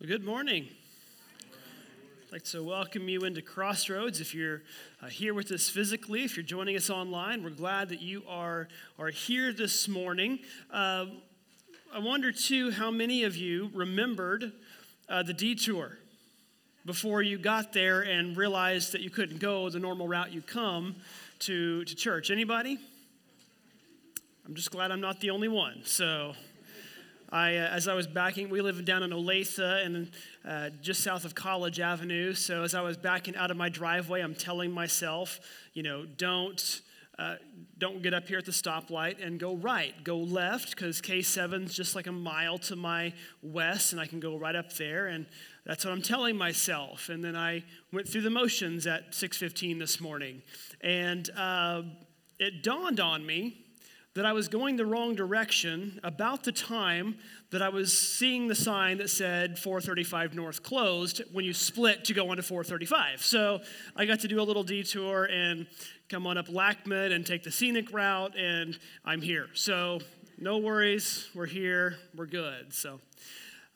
[0.00, 0.68] Well, good morning.
[2.22, 4.20] I'd like to welcome you into Crossroads.
[4.20, 4.62] If you're
[5.02, 8.68] uh, here with us physically, if you're joining us online, we're glad that you are,
[8.96, 10.38] are here this morning.
[10.72, 11.06] Uh,
[11.92, 14.52] I wonder, too, how many of you remembered
[15.08, 15.98] uh, the detour
[16.86, 20.94] before you got there and realized that you couldn't go the normal route you come
[21.40, 22.30] to, to church.
[22.30, 22.78] Anybody?
[24.46, 25.80] I'm just glad I'm not the only one.
[25.82, 26.34] So
[27.30, 30.10] I, uh, as I was backing, we live down in Olathe and
[30.46, 32.32] uh, just south of College Avenue.
[32.32, 35.40] So as I was backing out of my driveway, I'm telling myself,
[35.74, 36.82] you know, don't.
[37.18, 37.34] Uh,
[37.78, 40.04] don't get up here at the stoplight and go right.
[40.04, 44.38] Go left because K7's just like a mile to my west, and I can go
[44.38, 45.08] right up there.
[45.08, 45.26] And
[45.66, 47.08] that's what I'm telling myself.
[47.08, 50.42] And then I went through the motions at 6:15 this morning,
[50.80, 51.82] and uh,
[52.38, 53.64] it dawned on me
[54.18, 57.18] that I was going the wrong direction about the time
[57.52, 62.14] that I was seeing the sign that said 435 North closed when you split to
[62.14, 63.24] go onto 435.
[63.24, 63.60] So
[63.94, 65.68] I got to do a little detour and
[66.08, 69.50] come on up Lackman and take the scenic route, and I'm here.
[69.54, 70.00] So
[70.36, 72.74] no worries, we're here, we're good.
[72.74, 72.98] So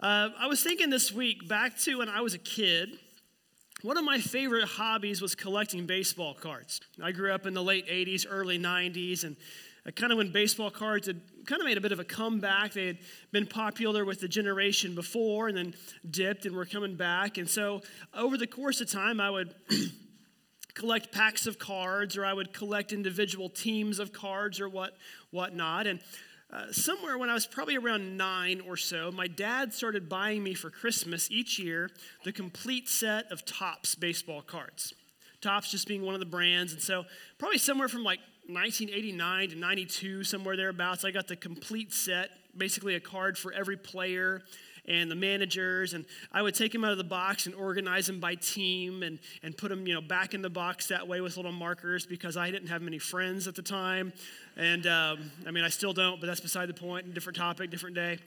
[0.00, 2.98] uh, I was thinking this week back to when I was a kid.
[3.82, 6.80] One of my favorite hobbies was collecting baseball cards.
[7.00, 9.36] I grew up in the late 80s, early 90s, and
[9.90, 12.72] kind of when baseball cards had kind of made a bit of a comeback.
[12.72, 12.98] They had
[13.32, 15.74] been popular with the generation before and then
[16.08, 17.36] dipped and were coming back.
[17.36, 17.82] And so
[18.14, 19.52] over the course of time, I would
[20.74, 24.96] collect packs of cards or I would collect individual teams of cards or what
[25.32, 25.88] whatnot.
[25.88, 25.98] And
[26.52, 30.54] uh, somewhere when I was probably around nine or so, my dad started buying me
[30.54, 31.90] for Christmas each year
[32.24, 34.94] the complete set of Topps baseball cards.
[35.40, 36.72] Topps just being one of the brands.
[36.72, 37.04] And so,
[37.38, 41.04] probably somewhere from like 1989 to 92, somewhere thereabouts.
[41.04, 44.42] I got the complete set, basically a card for every player
[44.88, 48.18] and the managers and i would take them out of the box and organize them
[48.18, 51.36] by team and, and put them you know back in the box that way with
[51.36, 54.12] little markers because i didn't have many friends at the time.
[54.56, 57.94] And um, i mean i still don't but that's beside the point different topic different
[57.94, 58.18] day.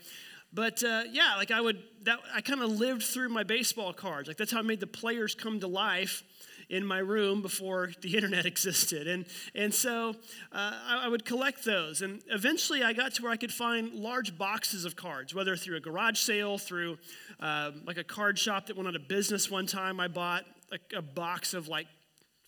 [0.53, 4.27] But uh, yeah like i would that i kind of lived through my baseball cards.
[4.27, 6.23] Like that's how i made the players come to life
[6.69, 9.07] in my room before the internet existed.
[9.07, 10.15] And, and so
[10.51, 12.01] uh, I, I, would collect those.
[12.01, 15.77] And eventually I got to where I could find large boxes of cards, whether through
[15.77, 16.97] a garage sale, through
[17.39, 19.99] uh, like a card shop that went out of business one time.
[19.99, 21.87] I bought a, a box of like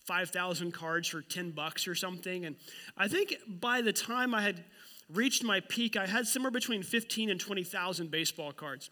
[0.04, 2.46] 5,000 cards for 10 bucks or something.
[2.46, 2.56] And
[2.96, 4.64] I think by the time I had
[5.12, 8.90] reached my peak, I had somewhere between 15 and 20,000 baseball cards.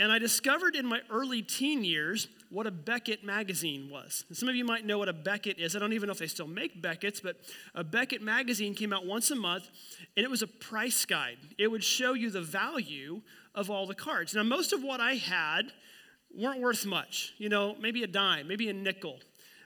[0.00, 4.24] And I discovered in my early teen years what a Beckett magazine was.
[4.28, 5.76] And some of you might know what a Beckett is.
[5.76, 7.36] I don't even know if they still make Beckett's, but
[7.74, 9.68] a Beckett magazine came out once a month,
[10.16, 11.36] and it was a price guide.
[11.58, 13.20] It would show you the value
[13.54, 14.34] of all the cards.
[14.34, 15.70] Now, most of what I had
[16.34, 17.34] weren't worth much.
[17.36, 19.18] You know, maybe a dime, maybe a nickel.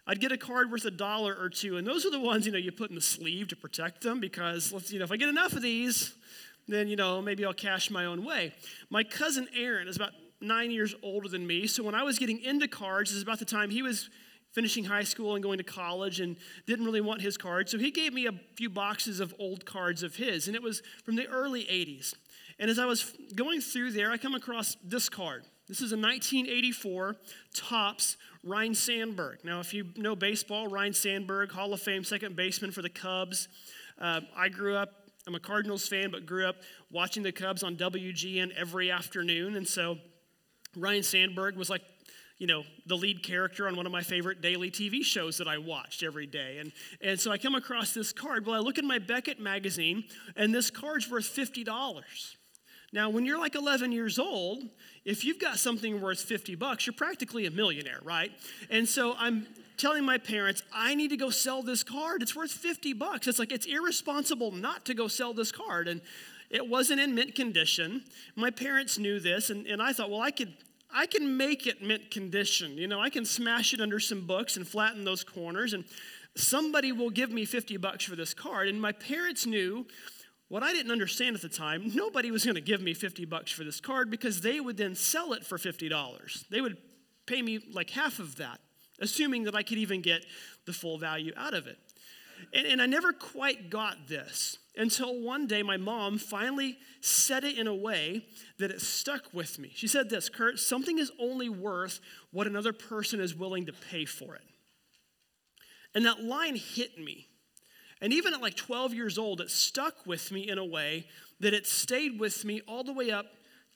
[0.06, 2.52] I'd get a card worth a dollar or two, and those are the ones, you
[2.52, 5.16] know, you put in the sleeve to protect them because, let's, you know, if I
[5.16, 6.12] get enough of these,
[6.66, 8.52] then, you know, maybe I'll cash my own way.
[8.90, 10.10] My cousin Aaron is about
[10.44, 11.66] nine years older than me.
[11.66, 14.10] So when I was getting into cards, is about the time he was
[14.52, 17.70] finishing high school and going to college and didn't really want his cards.
[17.72, 20.82] So he gave me a few boxes of old cards of his, and it was
[21.04, 22.14] from the early 80s.
[22.58, 25.44] And as I was going through there, I come across this card.
[25.66, 27.16] This is a 1984
[27.54, 29.38] Topps Ryne Sandberg.
[29.44, 33.48] Now, if you know baseball, Ryne Sandberg, Hall of Fame second baseman for the Cubs.
[33.98, 34.90] Uh, I grew up,
[35.26, 36.56] I'm a Cardinals fan, but grew up
[36.90, 39.56] watching the Cubs on WGN every afternoon.
[39.56, 39.96] And so
[40.76, 41.82] Ryne Sandberg was like,
[42.38, 45.58] you know, the lead character on one of my favorite daily TV shows that I
[45.58, 46.58] watched every day.
[46.58, 48.44] And, and so I come across this card.
[48.44, 50.04] Well, I look in my Beckett magazine,
[50.36, 51.66] and this card's worth $50.
[52.92, 54.62] Now, when you're like 11 years old,
[55.04, 58.30] if you've got something worth 50 bucks, you're practically a millionaire, right?
[58.70, 59.46] And so I'm
[59.76, 62.22] telling my parents, I need to go sell this card.
[62.22, 63.26] It's worth 50 bucks.
[63.26, 65.88] It's like, it's irresponsible not to go sell this card.
[65.88, 66.00] And
[66.54, 68.04] it wasn't in mint condition.
[68.36, 70.54] My parents knew this, and, and I thought, well, I could,
[70.94, 72.78] I can make it mint condition.
[72.78, 75.84] You know, I can smash it under some books and flatten those corners, and
[76.36, 78.68] somebody will give me 50 bucks for this card.
[78.68, 79.84] And my parents knew
[80.46, 83.50] what I didn't understand at the time nobody was going to give me 50 bucks
[83.50, 86.48] for this card because they would then sell it for $50.
[86.50, 86.76] They would
[87.26, 88.60] pay me like half of that,
[89.00, 90.24] assuming that I could even get
[90.66, 91.78] the full value out of it.
[92.52, 97.58] And, and I never quite got this until one day my mom finally said it
[97.58, 98.24] in a way
[98.58, 99.70] that it stuck with me.
[99.74, 102.00] She said this Kurt, something is only worth
[102.32, 104.42] what another person is willing to pay for it.
[105.94, 107.28] And that line hit me.
[108.00, 111.06] And even at like 12 years old, it stuck with me in a way
[111.40, 113.26] that it stayed with me all the way up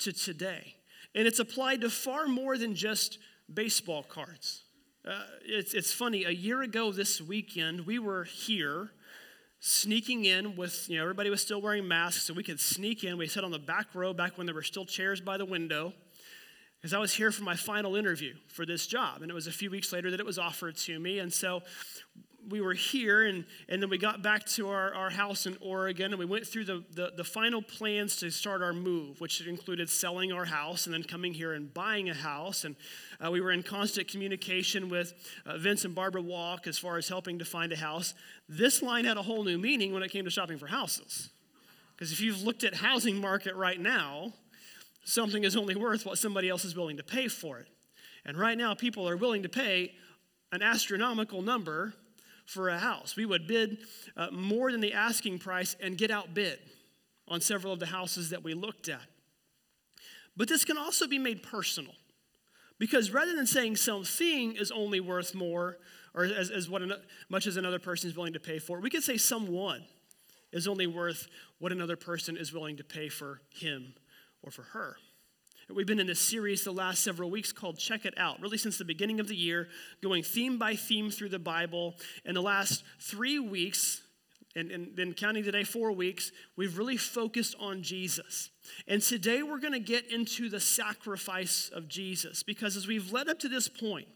[0.01, 0.75] to today.
[1.15, 3.19] And it's applied to far more than just
[3.53, 4.65] baseball cards.
[5.07, 8.91] Uh, it's, it's funny, a year ago this weekend, we were here
[9.61, 13.19] sneaking in with, you know, everybody was still wearing masks, so we could sneak in.
[13.19, 15.93] We sat on the back row back when there were still chairs by the window
[16.79, 19.23] because I was here for my final interview for this job.
[19.23, 21.19] And it was a few weeks later that it was offered to me.
[21.19, 21.63] And so
[22.49, 26.13] we were here, and, and then we got back to our, our house in Oregon,
[26.13, 29.89] and we went through the, the, the final plans to start our move, which included
[29.89, 32.65] selling our house and then coming here and buying a house.
[32.65, 32.77] And
[33.25, 35.15] uh, we were in constant communication with
[35.47, 38.15] uh, Vince and Barbara Walk as far as helping to find a house.
[38.49, 41.31] This line had a whole new meaning when it came to shopping for houses.
[41.95, 44.33] Because if you've looked at housing market right now,
[45.05, 47.67] something is only worth what somebody else is willing to pay for it.
[48.25, 49.93] And right now, people are willing to pay
[50.53, 51.95] an astronomical number
[52.49, 53.15] for a house.
[53.15, 53.79] We would bid
[54.17, 56.59] uh, more than the asking price and get outbid
[57.29, 59.03] on several of the houses that we looked at.
[60.35, 61.93] But this can also be made personal.
[62.79, 65.77] Because rather than saying something is only worth more,
[66.15, 66.81] or as, as what
[67.29, 69.85] much as another person is willing to pay for, we could say someone
[70.51, 71.29] is only worth
[71.59, 73.93] what another person is willing to pay for him
[74.43, 74.97] or for her.
[75.75, 78.79] We've been in this series the last several weeks called Check It Out, really since
[78.79, 79.69] the beginning of the year,
[80.03, 81.95] going theme by theme through the Bible.
[82.25, 84.01] In the last three weeks,
[84.57, 88.49] and, then counting today, four weeks, we've really focused on Jesus.
[88.87, 93.29] And today we're going to get into the sacrifice of Jesus because as we've led
[93.29, 94.09] up to this point,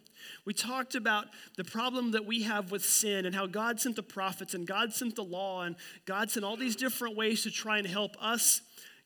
[0.46, 1.26] we talked about
[1.58, 4.94] the problem that we have with sin and how God sent the prophets and God
[4.94, 5.76] sent the law and
[6.06, 8.62] God sent all these different ways to try and help us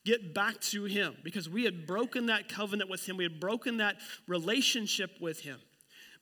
[0.07, 3.79] get back to Him because we had broken that covenant with Him, we had broken
[3.79, 5.59] that relationship with Him.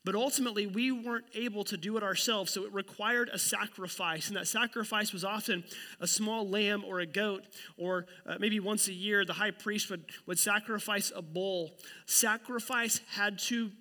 [0.03, 4.27] But ultimately, we weren't able to do it ourselves, so it required a sacrifice.
[4.27, 5.63] And that sacrifice was often
[5.99, 7.43] a small lamb or a goat,
[7.75, 11.71] or uh, maybe once a year, the high priest would, would sacrifice a bull.
[12.05, 13.71] Sacrifice had to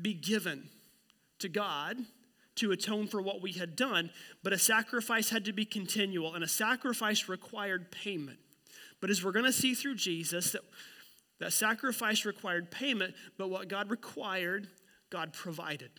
[0.00, 0.68] be given
[1.40, 1.96] to God
[2.54, 4.10] to atone for what we had done,
[4.44, 8.38] but a sacrifice had to be continual, and a sacrifice required payment.
[9.02, 10.62] But as we're going to see through Jesus, that,
[11.40, 14.68] that sacrifice required payment, but what God required,
[15.10, 15.90] God provided.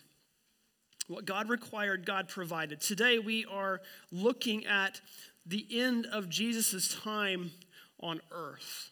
[1.06, 2.80] What God required, God provided.
[2.80, 5.02] Today we are looking at
[5.44, 7.52] the end of Jesus' time
[8.00, 8.90] on earth.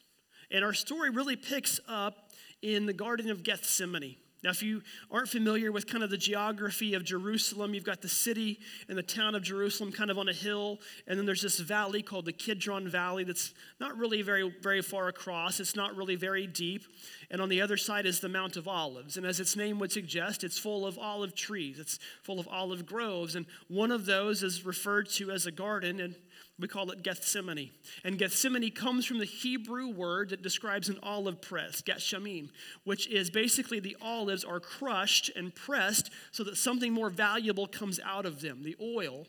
[0.51, 2.29] And our story really picks up
[2.61, 4.17] in the Garden of Gethsemane.
[4.43, 8.09] Now, if you aren't familiar with kind of the geography of Jerusalem, you've got the
[8.09, 8.59] city
[8.89, 12.03] and the town of Jerusalem kind of on a hill, and then there's this valley
[12.03, 15.61] called the Kidron Valley that's not really very, very far across.
[15.61, 16.85] It's not really very deep.
[17.33, 19.17] And on the other side is the Mount of Olives.
[19.17, 22.85] And as its name would suggest, it's full of olive trees, it's full of olive
[22.85, 23.35] groves.
[23.35, 25.99] And one of those is referred to as a garden.
[25.99, 26.15] And
[26.59, 27.71] we call it Gethsemane.
[28.05, 32.51] And Gethsemane comes from the Hebrew word that describes an olive press, Gethsemane,
[32.85, 37.99] which is basically the olives are crushed and pressed so that something more valuable comes
[38.05, 39.27] out of them, the oil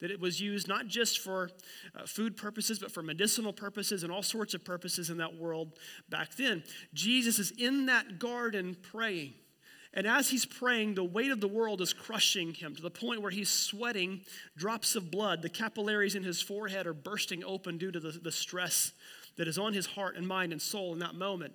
[0.00, 1.50] that it was used not just for
[1.94, 5.78] uh, food purposes, but for medicinal purposes and all sorts of purposes in that world
[6.08, 6.62] back then.
[6.94, 9.34] Jesus is in that garden praying.
[9.92, 13.22] And as he's praying, the weight of the world is crushing him to the point
[13.22, 14.20] where he's sweating
[14.56, 15.42] drops of blood.
[15.42, 18.92] The capillaries in his forehead are bursting open due to the, the stress
[19.36, 21.54] that is on his heart and mind and soul in that moment.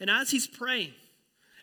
[0.00, 0.92] And as he's praying,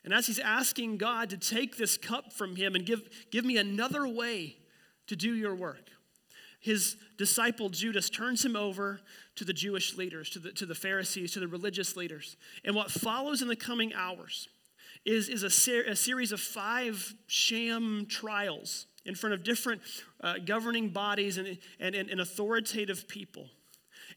[0.04, 3.58] and as he's asking God to take this cup from him and give, give me
[3.58, 4.56] another way
[5.12, 5.89] to do your work,
[6.62, 9.01] his disciple Judas turns him over
[9.36, 12.38] to the Jewish leaders, to the, to the Pharisees, to the religious leaders.
[12.63, 14.48] And what follows in the coming hours
[15.03, 19.82] is, is a, ser- a series of five sham trials in front of different
[20.24, 23.48] uh, governing bodies and, and, and authoritative people.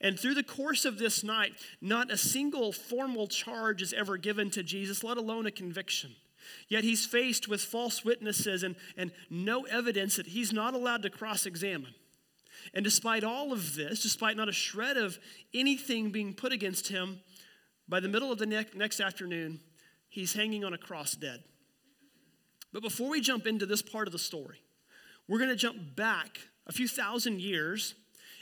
[0.01, 4.49] And through the course of this night, not a single formal charge is ever given
[4.51, 6.15] to Jesus, let alone a conviction.
[6.69, 11.11] Yet he's faced with false witnesses and, and no evidence that he's not allowed to
[11.11, 11.95] cross examine.
[12.73, 15.19] And despite all of this, despite not a shred of
[15.53, 17.21] anything being put against him,
[17.89, 19.61] by the middle of the ne- next afternoon,
[20.09, 21.43] he's hanging on a cross dead.
[22.73, 24.63] But before we jump into this part of the story,
[25.29, 27.95] we're going to jump back a few thousand years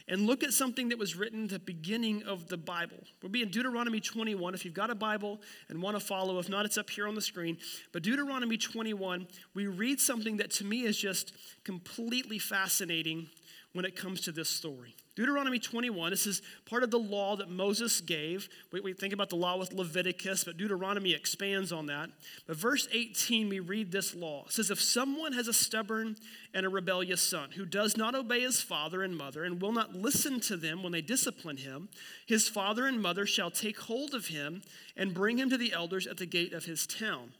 [0.08, 2.98] and look at something that was written at the beginning of the Bible.
[3.22, 4.54] We'll be in Deuteronomy 21.
[4.54, 7.14] If you've got a Bible and want to follow, if not, it's up here on
[7.14, 7.58] the screen.
[7.92, 11.32] But Deuteronomy 21, we read something that to me is just
[11.64, 13.28] completely fascinating
[13.72, 14.94] when it comes to this story.
[15.14, 18.48] Deuteronomy 21, this is part of the law that Moses gave.
[18.72, 22.08] We, we, think about the law with Leviticus, but Deuteronomy expands on that.
[22.46, 24.44] But verse 18, we read this law.
[24.46, 26.16] It says, If someone has a stubborn
[26.54, 29.94] and a rebellious son who does not obey his father and mother and will not
[29.94, 31.90] listen to them when they discipline him,
[32.24, 34.62] his father and mother shall take hold of him
[34.96, 37.32] and bring him to the elders at the gate of his town.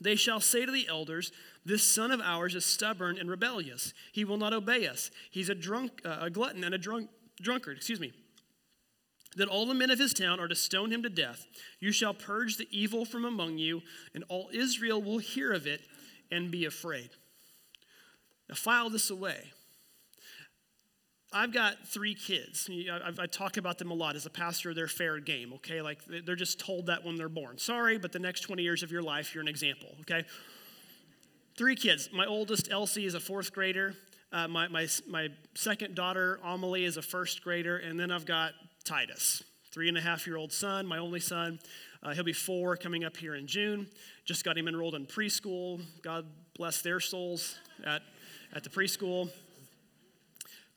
[0.00, 1.32] They shall say to the elders,
[1.64, 3.94] This son of ours is stubborn and rebellious.
[4.12, 5.10] He will not obey us.
[5.30, 7.10] He's a drunk, uh, a glutton and a drunk,
[7.40, 7.76] drunkard.
[7.76, 8.12] Excuse me.
[9.36, 11.46] That all the men of his town are to stone him to death.
[11.80, 13.82] You shall purge the evil from among you,
[14.14, 15.80] and all Israel will hear of it
[16.30, 17.10] and be afraid.
[18.48, 19.52] Now file this away.
[21.34, 22.70] I've got three kids.
[23.18, 24.72] I, talk about them a lot as a pastor.
[24.72, 25.82] They're fair game, okay?
[25.82, 27.58] Like they're just told that when they're born.
[27.58, 30.24] Sorry, but the next 20 years of your life, you're an example, okay?
[31.56, 32.08] Three kids.
[32.12, 33.94] My oldest, Elsie, is a fourth grader.
[34.32, 37.78] Uh, my, my, my second daughter, Amelie, is a first grader.
[37.78, 38.52] And then I've got
[38.84, 41.58] Titus, three and a half year old son, my only son.
[42.00, 43.88] Uh, he'll be four coming up here in June.
[44.24, 45.80] Just got him enrolled in preschool.
[46.02, 46.26] God
[46.56, 48.02] bless their souls at,
[48.52, 49.30] at the preschool.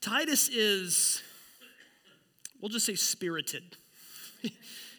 [0.01, 1.21] Titus is,
[2.61, 3.77] we'll just say, spirited.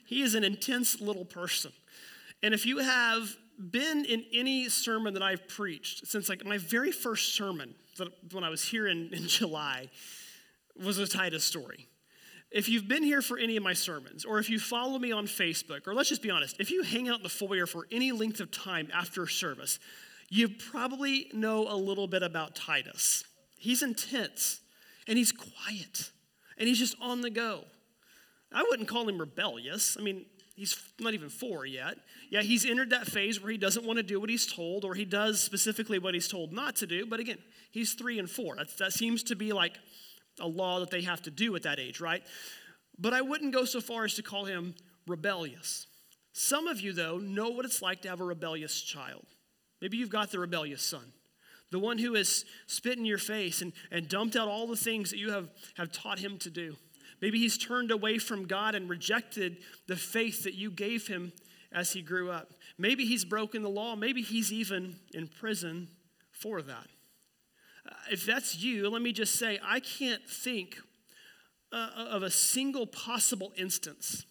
[0.07, 1.73] he is an intense little person.
[2.43, 6.93] And if you have been in any sermon that I've preached since like my very
[6.93, 9.88] first sermon that, when I was here in, in July
[10.76, 11.88] was a Titus story.
[12.50, 15.26] If you've been here for any of my sermons, or if you follow me on
[15.26, 18.11] Facebook, or let's just be honest, if you hang out in the foyer for any
[18.11, 19.78] length of time after service,
[20.31, 23.25] you probably know a little bit about Titus.
[23.59, 24.61] He's intense
[25.09, 26.12] and he's quiet
[26.59, 27.65] and he's just on the go.
[28.53, 29.97] I wouldn't call him rebellious.
[29.99, 31.97] I mean, he's not even four yet.
[32.31, 34.95] Yeah, he's entered that phase where he doesn't want to do what he's told, or
[34.95, 37.07] he does specifically what he's told not to do.
[37.07, 37.38] But again,
[37.71, 38.57] he's three and four.
[38.57, 39.77] That, that seems to be like
[40.41, 42.23] a law that they have to do at that age, right?
[42.99, 44.75] But I wouldn't go so far as to call him
[45.07, 45.87] rebellious.
[46.33, 49.27] Some of you, though, know what it's like to have a rebellious child.
[49.81, 51.12] Maybe you've got the rebellious son
[51.71, 55.11] the one who has spit in your face and, and dumped out all the things
[55.11, 56.77] that you have, have taught him to do.
[57.21, 61.33] Maybe he's turned away from God and rejected the faith that you gave him
[61.73, 62.53] as he grew up.
[62.79, 63.97] Maybe he's broken the law.
[63.97, 65.89] Maybe he's even in prison
[66.31, 66.87] for that.
[67.87, 70.79] Uh, if that's you, let me just say I can't think
[71.73, 74.25] uh, of a single possible instance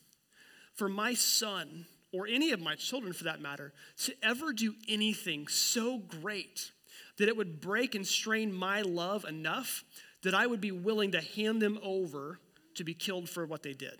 [0.73, 5.47] for my son, or any of my children for that matter, to ever do anything
[5.47, 6.71] so great
[7.17, 9.83] that it would break and strain my love enough
[10.23, 12.39] that I would be willing to hand them over
[12.75, 13.97] to be killed for what they did.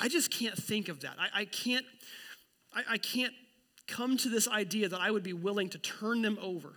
[0.00, 1.16] I just can't think of that.
[1.18, 1.86] I, I can't,
[2.72, 3.32] I, I can't
[3.86, 6.74] come to this idea that I would be willing to turn them over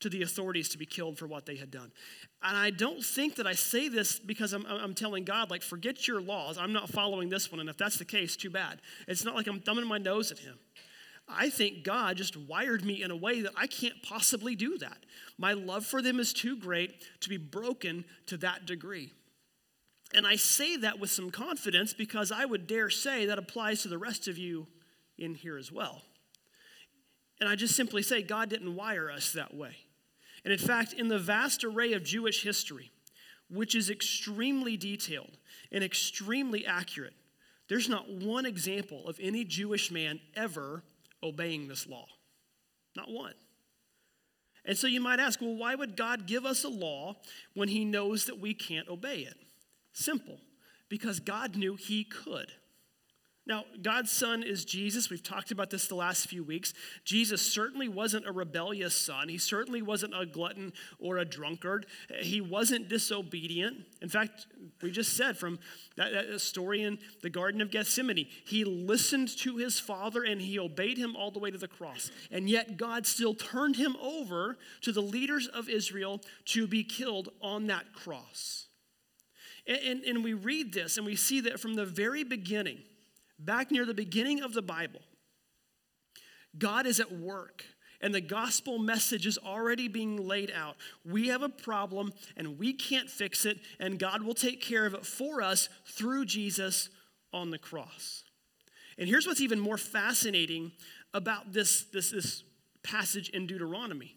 [0.00, 1.92] to the authorities to be killed for what they had done.
[2.42, 6.08] And I don't think that I say this because I'm, I'm telling God, like, forget
[6.08, 6.56] your laws.
[6.56, 7.60] I'm not following this one.
[7.60, 8.80] And if that's the case, too bad.
[9.06, 10.58] It's not like I'm thumbing my nose at him.
[11.32, 14.98] I think God just wired me in a way that I can't possibly do that.
[15.38, 19.12] My love for them is too great to be broken to that degree.
[20.12, 23.88] And I say that with some confidence because I would dare say that applies to
[23.88, 24.66] the rest of you
[25.18, 26.02] in here as well.
[27.40, 29.76] And I just simply say God didn't wire us that way.
[30.44, 32.90] And in fact, in the vast array of Jewish history,
[33.48, 35.38] which is extremely detailed
[35.70, 37.14] and extremely accurate,
[37.68, 40.82] there's not one example of any Jewish man ever
[41.22, 42.06] obeying this law.
[42.96, 43.34] Not one.
[44.64, 47.16] And so you might ask, well, why would God give us a law
[47.54, 49.36] when He knows that we can't obey it?
[49.92, 50.38] Simple,
[50.88, 52.52] because God knew He could.
[53.46, 55.08] Now, God's son is Jesus.
[55.08, 56.74] We've talked about this the last few weeks.
[57.04, 59.28] Jesus certainly wasn't a rebellious son.
[59.28, 61.86] He certainly wasn't a glutton or a drunkard.
[62.20, 63.78] He wasn't disobedient.
[64.02, 64.46] In fact,
[64.82, 65.58] we just said from
[65.96, 70.58] that, that story in the Garden of Gethsemane, he listened to his father and he
[70.58, 72.10] obeyed him all the way to the cross.
[72.30, 77.30] And yet, God still turned him over to the leaders of Israel to be killed
[77.40, 78.66] on that cross.
[79.66, 82.78] And, and, and we read this and we see that from the very beginning,
[83.44, 85.00] back near the beginning of the Bible,
[86.58, 87.64] God is at work
[88.00, 90.76] and the gospel message is already being laid out.
[91.04, 94.94] We have a problem and we can't fix it, and God will take care of
[94.94, 96.88] it for us through Jesus
[97.32, 98.24] on the cross.
[98.98, 100.72] And here's what's even more fascinating
[101.12, 102.42] about this, this, this
[102.82, 104.16] passage in Deuteronomy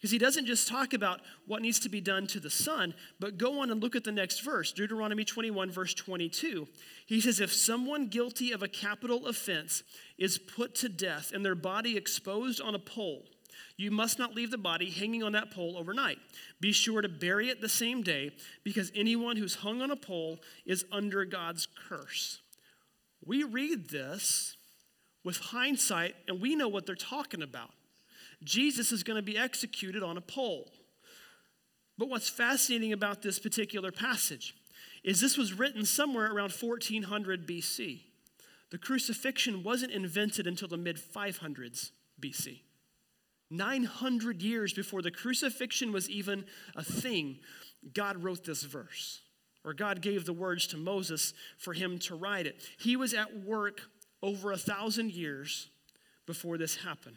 [0.00, 3.36] because he doesn't just talk about what needs to be done to the son, but
[3.36, 6.66] go on and look at the next verse, Deuteronomy 21, verse 22.
[7.04, 9.82] He says, If someone guilty of a capital offense
[10.16, 13.26] is put to death and their body exposed on a pole,
[13.76, 16.18] You must not leave the body hanging on that pole overnight.
[16.60, 18.30] Be sure to bury it the same day,
[18.62, 22.40] because anyone who's hung on a pole is under God's curse.
[23.24, 24.56] We read this
[25.24, 27.70] with hindsight, and we know what they're talking about.
[28.42, 30.70] Jesus is going to be executed on a pole.
[31.98, 34.54] But what's fascinating about this particular passage
[35.04, 38.00] is this was written somewhere around 1400 BC.
[38.70, 42.60] The crucifixion wasn't invented until the mid 500s BC.
[43.50, 46.44] 900 years before the crucifixion was even
[46.76, 47.40] a thing,
[47.92, 49.22] God wrote this verse,
[49.64, 52.62] or God gave the words to Moses for him to write it.
[52.78, 53.80] He was at work
[54.22, 55.68] over a thousand years
[56.26, 57.16] before this happened.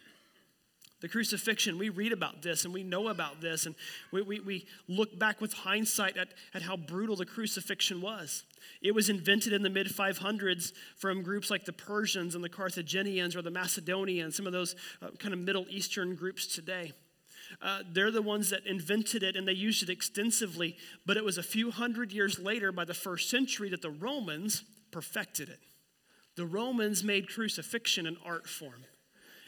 [1.04, 3.76] The crucifixion, we read about this and we know about this, and
[4.14, 8.46] we, we, we look back with hindsight at, at how brutal the crucifixion was.
[8.82, 13.36] It was invented in the mid 500s from groups like the Persians and the Carthaginians
[13.36, 16.94] or the Macedonians, some of those uh, kind of Middle Eastern groups today.
[17.62, 21.38] Uh, they're the ones that invented it and they used it extensively, but it was
[21.38, 25.60] a few hundred years later, by the first century, that the Romans perfected it.
[26.38, 28.86] The Romans made crucifixion an art form.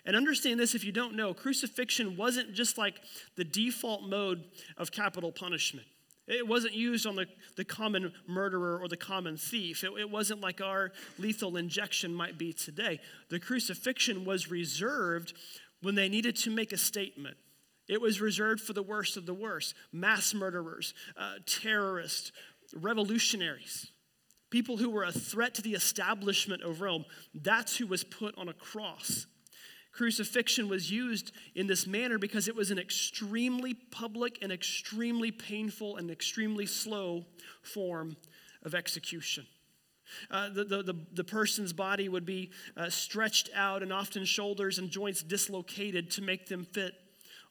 [0.05, 3.01] And understand this if you don't know, crucifixion wasn't just like
[3.35, 4.43] the default mode
[4.77, 5.87] of capital punishment.
[6.27, 9.83] It wasn't used on the, the common murderer or the common thief.
[9.83, 12.99] It, it wasn't like our lethal injection might be today.
[13.29, 15.33] The crucifixion was reserved
[15.81, 17.37] when they needed to make a statement.
[17.87, 22.31] It was reserved for the worst of the worst mass murderers, uh, terrorists,
[22.73, 23.91] revolutionaries,
[24.49, 27.05] people who were a threat to the establishment of Rome.
[27.35, 29.27] That's who was put on a cross
[29.95, 35.95] Crucifixion was used in this manner because it was an extremely public and extremely painful
[35.95, 37.25] and extremely slow
[37.61, 38.17] form
[38.63, 39.45] of execution.
[40.29, 44.77] Uh, the, the, the, the, person's body would be uh, stretched out and often shoulders
[44.77, 46.93] and joints dislocated to make them fit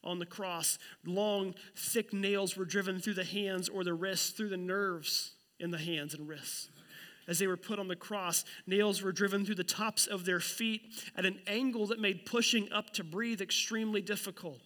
[0.04, 0.78] on the cross.
[1.04, 5.70] Long, thick nails were driven through the hands or the wrists, through the nerves in
[5.70, 6.68] the hands and wrists
[7.28, 8.44] as they were put on the cross.
[8.66, 10.82] Nails were driven through the tops of their feet
[11.16, 14.60] at an angle that made pushing up to breathe extremely difficult.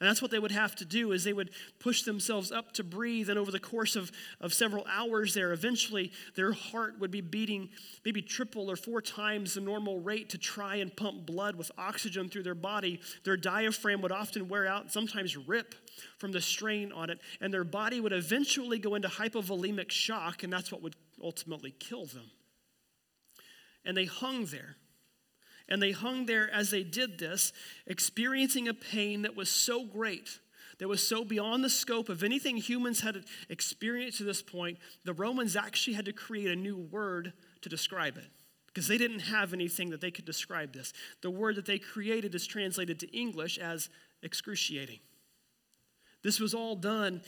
[0.00, 2.84] And that's what they would have to do is they would push themselves up to
[2.84, 7.20] breathe and over the course of, of several hours there eventually their heart would be
[7.20, 7.70] beating
[8.04, 12.28] maybe triple or four times the normal rate to try and pump blood with oxygen
[12.28, 15.74] through their body their diaphragm would often wear out sometimes rip
[16.18, 20.52] from the strain on it and their body would eventually go into hypovolemic shock and
[20.52, 22.30] that's what would ultimately kill them.
[23.84, 24.76] And they hung there.
[25.68, 27.52] And they hung there as they did this,
[27.86, 30.38] experiencing a pain that was so great,
[30.78, 35.14] that was so beyond the scope of anything humans had experienced to this point, the
[35.14, 37.32] Romans actually had to create a new word
[37.62, 38.30] to describe it
[38.66, 40.92] because they didn't have anything that they could describe this.
[41.22, 43.88] The word that they created is translated to English as
[44.22, 44.98] excruciating.
[46.24, 47.22] This was all done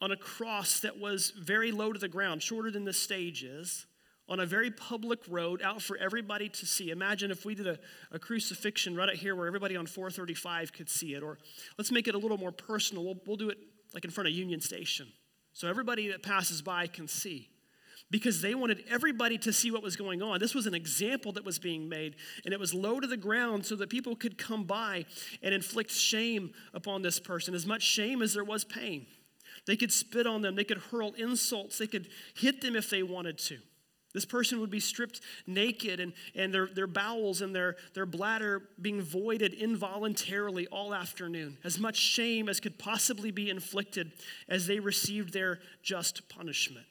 [0.00, 3.86] on a cross that was very low to the ground, shorter than the stage is,
[4.28, 6.90] on a very public road out for everybody to see.
[6.90, 7.78] Imagine if we did a,
[8.12, 11.22] a crucifixion right out here where everybody on 435 could see it.
[11.22, 11.38] Or
[11.78, 13.04] let's make it a little more personal.
[13.04, 13.58] We'll, we'll do it
[13.94, 15.08] like in front of Union Station.
[15.54, 17.48] So everybody that passes by can see.
[18.10, 20.38] Because they wanted everybody to see what was going on.
[20.40, 23.66] This was an example that was being made, and it was low to the ground
[23.66, 25.04] so that people could come by
[25.42, 29.06] and inflict shame upon this person, as much shame as there was pain.
[29.68, 33.02] They could spit on them, they could hurl insults, they could hit them if they
[33.02, 33.58] wanted to.
[34.14, 38.62] This person would be stripped naked and, and their, their bowels and their, their bladder
[38.80, 41.58] being voided involuntarily all afternoon.
[41.64, 44.12] As much shame as could possibly be inflicted
[44.48, 46.86] as they received their just punishment.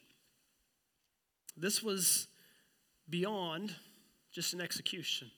[1.57, 2.27] This was
[3.09, 3.73] beyond
[4.31, 5.31] just an execution.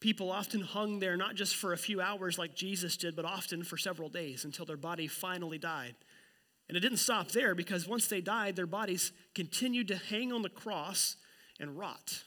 [0.00, 3.64] People often hung there not just for a few hours like Jesus did, but often
[3.64, 5.94] for several days until their body finally died.
[6.68, 10.42] And it didn't stop there because once they died, their bodies continued to hang on
[10.42, 11.16] the cross
[11.58, 12.24] and rot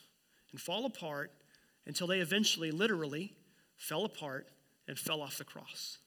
[0.50, 1.30] and fall apart
[1.86, 3.34] until they eventually, literally,
[3.76, 4.48] fell apart
[4.88, 5.98] and fell off the cross.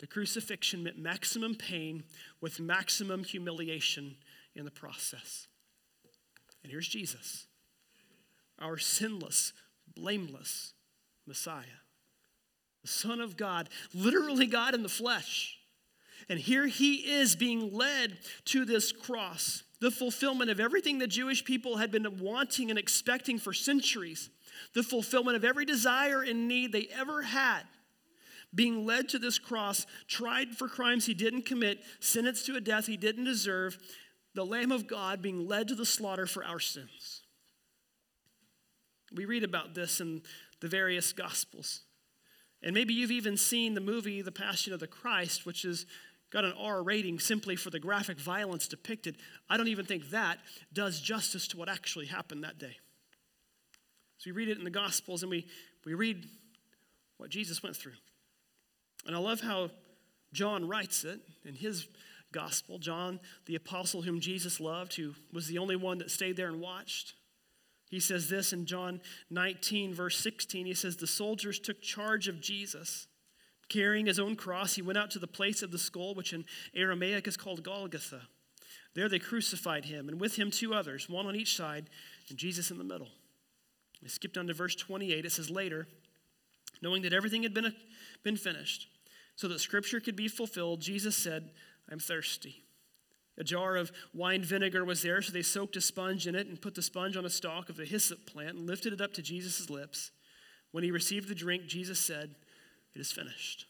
[0.00, 2.04] The crucifixion meant maximum pain
[2.40, 4.16] with maximum humiliation
[4.54, 5.46] in the process.
[6.62, 7.46] And here's Jesus,
[8.58, 9.52] our sinless,
[9.94, 10.73] blameless
[11.26, 11.80] Messiah,
[12.82, 15.58] the Son of God, literally God in the flesh.
[16.28, 21.44] And here he is being led to this cross, the fulfillment of everything the Jewish
[21.44, 24.30] people had been wanting and expecting for centuries,
[24.74, 27.62] the fulfillment of every desire and need they ever had.
[28.54, 32.86] Being led to this cross, tried for crimes he didn't commit, sentenced to a death
[32.86, 33.76] he didn't deserve,
[34.34, 37.22] the Lamb of God being led to the slaughter for our sins.
[39.14, 40.22] We read about this in
[40.64, 41.82] the various Gospels.
[42.62, 45.84] And maybe you've even seen the movie The Passion of the Christ, which has
[46.32, 49.18] got an R rating simply for the graphic violence depicted.
[49.50, 50.38] I don't even think that
[50.72, 52.78] does justice to what actually happened that day.
[54.16, 55.46] So we read it in the Gospels and we,
[55.84, 56.24] we read
[57.18, 57.92] what Jesus went through.
[59.06, 59.68] And I love how
[60.32, 61.86] John writes it in his
[62.32, 62.78] gospel.
[62.78, 66.58] John, the apostle whom Jesus loved, who was the only one that stayed there and
[66.58, 67.12] watched.
[67.94, 70.66] He says this in John 19, verse 16.
[70.66, 73.06] He says, The soldiers took charge of Jesus.
[73.68, 76.44] Carrying his own cross, he went out to the place of the skull, which in
[76.74, 78.22] Aramaic is called Golgotha.
[78.94, 81.88] There they crucified him, and with him two others, one on each side,
[82.28, 83.10] and Jesus in the middle.
[84.04, 85.24] I skipped on to verse 28.
[85.24, 85.86] It says, Later,
[86.82, 87.76] knowing that everything had been,
[88.24, 88.88] been finished,
[89.36, 91.52] so that scripture could be fulfilled, Jesus said,
[91.88, 92.64] I'm thirsty.
[93.36, 96.60] A jar of wine vinegar was there, so they soaked a sponge in it and
[96.60, 99.22] put the sponge on a stalk of the hyssop plant and lifted it up to
[99.22, 100.12] Jesus' lips.
[100.70, 102.34] When he received the drink, Jesus said,
[102.94, 103.66] It is finished.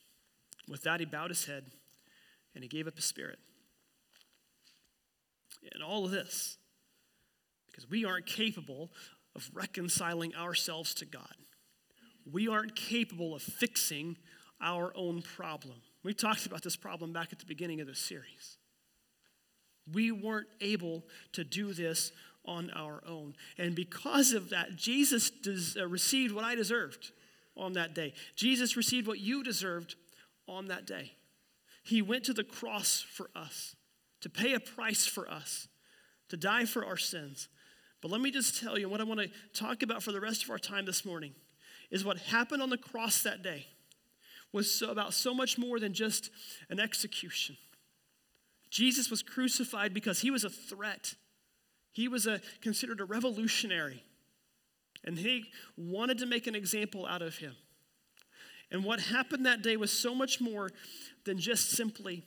[0.69, 1.65] With that, he bowed his head
[2.55, 3.39] and he gave up his spirit.
[5.73, 6.59] And all of this,
[7.67, 8.91] because we aren't capable
[9.35, 11.35] of reconciling ourselves to God,
[12.31, 14.17] we aren't capable of fixing
[14.61, 15.81] our own problem.
[16.03, 18.59] We talked about this problem back at the beginning of the series.
[19.93, 22.13] We weren't able to do this
[22.45, 23.35] on our own.
[23.59, 27.13] And because of that, Jesus des- uh, received what I deserved
[27.57, 28.13] on that day.
[28.37, 29.97] Jesus received what you deserved
[30.47, 31.13] on that day.
[31.83, 33.77] He went to the cross for us,
[34.21, 35.69] to pay a price for us,
[36.29, 37.49] to die for our sins.
[38.01, 40.45] But let me just tell you what I want to talk about for the rest
[40.45, 41.33] of our time this morning
[41.91, 43.67] is what happened on the cross that day
[44.53, 46.31] was so about so much more than just
[46.71, 47.57] an execution.
[48.75, 51.15] Jesus was crucified because he was a threat.
[51.93, 54.03] He was a, considered a revolutionary.
[55.05, 55.45] And he
[55.77, 57.55] wanted to make an example out of him.
[58.73, 60.71] And what happened that day was so much more
[61.25, 62.25] than just simply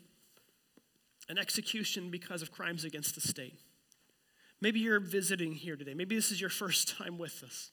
[1.28, 3.60] an execution because of crimes against the state.
[4.62, 5.96] Maybe you're visiting here today.
[5.96, 7.72] Maybe this is your first time with us.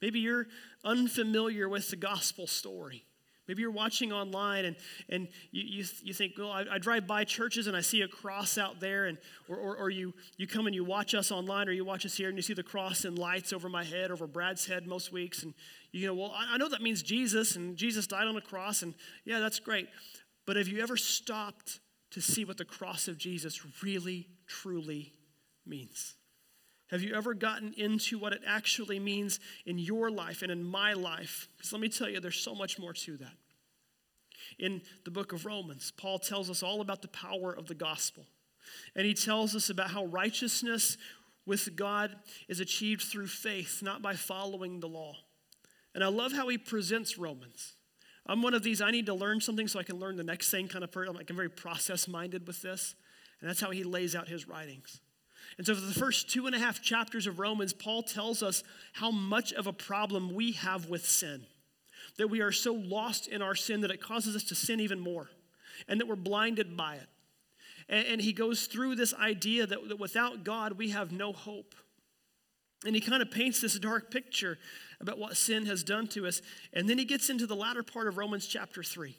[0.00, 0.46] Maybe you're
[0.82, 3.04] unfamiliar with the gospel story.
[3.46, 4.76] Maybe you're watching online and,
[5.08, 8.08] and you, you, you think, well, I, I, drive by churches and I see a
[8.08, 11.68] cross out there, and, or, or, or, you, you come and you watch us online
[11.68, 14.10] or you watch us here and you see the cross and lights over my head,
[14.10, 15.52] over Brad's head most weeks, and
[15.92, 18.82] you know, well, I, I know that means Jesus and Jesus died on a cross,
[18.82, 19.88] and yeah, that's great.
[20.46, 21.80] But have you ever stopped
[22.12, 25.12] to see what the cross of Jesus really, truly
[25.66, 26.14] means?
[26.90, 30.92] Have you ever gotten into what it actually means in your life and in my
[30.92, 31.48] life?
[31.56, 33.36] Because let me tell you, there's so much more to that.
[34.58, 38.26] In the book of Romans, Paul tells us all about the power of the gospel.
[38.94, 40.96] And he tells us about how righteousness
[41.46, 42.14] with God
[42.48, 45.16] is achieved through faith, not by following the law.
[45.94, 47.74] And I love how he presents Romans.
[48.26, 50.50] I'm one of these, I need to learn something so I can learn the next
[50.50, 51.10] thing kind of person.
[51.10, 52.94] I'm like, I'm very process minded with this.
[53.40, 55.00] And that's how he lays out his writings.
[55.56, 58.62] And so, for the first two and a half chapters of Romans, Paul tells us
[58.92, 61.46] how much of a problem we have with sin.
[62.18, 65.00] That we are so lost in our sin that it causes us to sin even
[65.00, 65.30] more,
[65.88, 67.08] and that we're blinded by it.
[67.88, 71.74] And, and he goes through this idea that, that without God, we have no hope.
[72.84, 74.58] And he kind of paints this dark picture
[75.00, 76.42] about what sin has done to us.
[76.72, 79.16] And then he gets into the latter part of Romans chapter 3.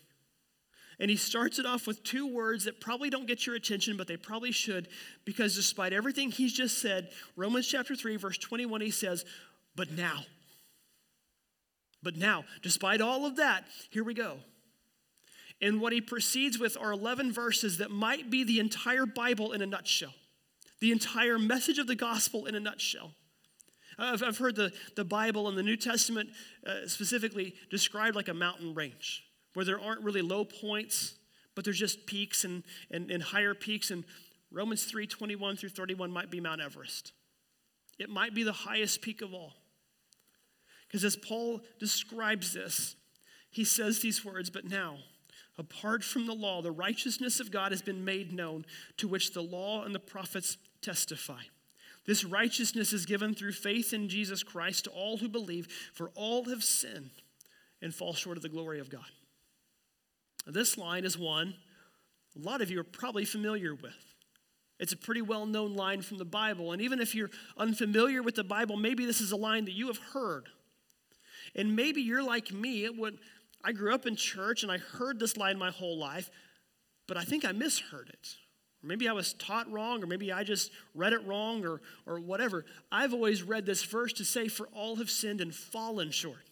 [1.00, 4.08] And he starts it off with two words that probably don't get your attention, but
[4.08, 4.88] they probably should,
[5.26, 9.26] because despite everything he's just said, Romans chapter 3, verse 21, he says,
[9.76, 10.24] But now.
[12.02, 14.38] But now, despite all of that, here we go.
[15.62, 19.62] And what he proceeds with are 11 verses that might be the entire Bible in
[19.62, 20.14] a nutshell,
[20.80, 23.12] the entire message of the gospel in a nutshell.
[23.98, 26.30] I've, I've heard the, the Bible and the New Testament
[26.66, 29.25] uh, specifically described like a mountain range
[29.56, 31.16] where there aren't really low points,
[31.56, 33.90] but there's just peaks and, and, and higher peaks.
[33.90, 34.04] And
[34.52, 37.14] Romans 3 21 through 31 might be Mount Everest.
[37.98, 39.54] It might be the highest peak of all.
[40.88, 42.96] Because as Paul describes this,
[43.50, 44.98] he says these words, but now,
[45.58, 48.66] apart from the law, the righteousness of God has been made known,
[48.98, 51.42] to which the law and the prophets testify.
[52.06, 56.44] This righteousness is given through faith in Jesus Christ to all who believe, for all
[56.46, 57.12] have sinned
[57.82, 59.06] and fall short of the glory of God.
[60.46, 61.56] This line is one
[62.36, 63.96] a lot of you are probably familiar with.
[64.80, 66.74] It's a pretty well known line from the Bible.
[66.74, 69.88] And even if you're unfamiliar with the Bible, maybe this is a line that you
[69.88, 70.50] have heard.
[71.56, 72.84] And maybe you're like me.
[72.84, 73.20] It would,
[73.64, 76.30] I grew up in church and I heard this line my whole life,
[77.08, 78.36] but I think I misheard it.
[78.84, 82.20] Or maybe I was taught wrong, or maybe I just read it wrong, or, or
[82.20, 82.66] whatever.
[82.92, 86.50] I've always read this verse to say, For all have sinned and fallen short.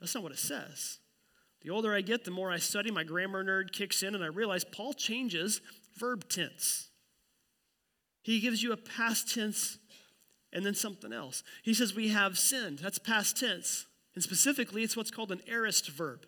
[0.00, 0.98] That's not what it says.
[1.62, 4.28] The older I get, the more I study, my grammar nerd kicks in, and I
[4.28, 5.60] realize Paul changes
[5.98, 6.88] verb tense.
[8.22, 9.78] He gives you a past tense
[10.52, 11.42] and then something else.
[11.62, 12.78] He says, We have sinned.
[12.78, 13.86] That's past tense.
[14.14, 16.26] And specifically, it's what's called an aorist verb,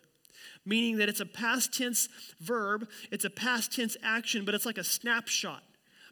[0.65, 2.07] meaning that it's a past tense
[2.39, 5.63] verb, it's a past tense action, but it's like a snapshot,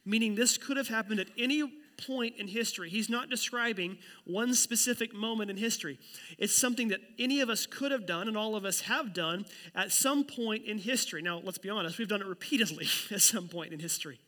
[0.04, 1.64] meaning this could have happened at any
[2.08, 2.90] point in history.
[2.90, 6.00] He's not describing one specific moment in history.
[6.38, 9.46] It's something that any of us could have done and all of us have done
[9.76, 11.22] at some point in history.
[11.22, 14.20] Now, let's be honest, we've done it repeatedly at some point in history.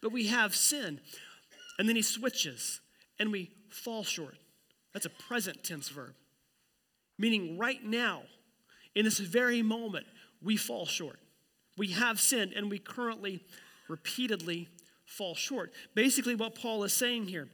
[0.00, 1.00] But we have sin.
[1.78, 2.80] And then he switches
[3.18, 4.36] and we fall short.
[4.92, 6.14] That's a present tense verb,
[7.18, 8.22] meaning right now,
[8.94, 10.06] in this very moment,
[10.40, 11.18] we fall short.
[11.76, 13.42] We have sinned and we currently,
[13.88, 14.68] repeatedly
[15.04, 15.72] fall short.
[15.94, 17.48] Basically, what Paul is saying here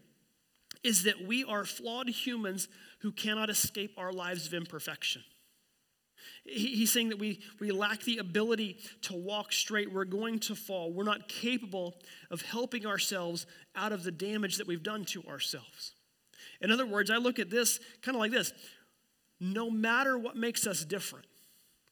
[0.82, 2.68] is that we are flawed humans
[3.00, 5.22] who cannot escape our lives of imperfection.
[6.44, 9.92] He's saying that we, we lack the ability to walk straight.
[9.92, 10.92] We're going to fall.
[10.92, 11.94] We're not capable
[12.30, 15.92] of helping ourselves out of the damage that we've done to ourselves.
[16.60, 18.52] In other words, I look at this kind of like this
[19.42, 21.24] no matter what makes us different,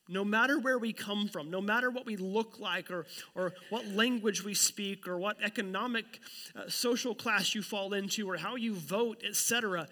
[0.09, 3.87] no matter where we come from, no matter what we look like or, or what
[3.87, 6.21] language we speak or what economic
[6.57, 9.87] uh, social class you fall into or how you vote, etc.,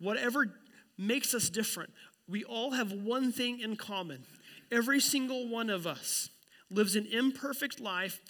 [0.00, 0.52] whatever
[0.98, 1.90] makes us different,
[2.28, 4.24] we all have one thing in common.
[4.70, 6.30] Every single one of us
[6.70, 8.20] lives an imperfect life,